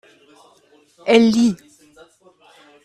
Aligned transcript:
elle 1.05 1.29
lit. 1.31 1.55